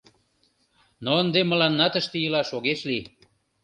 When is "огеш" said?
2.57-2.79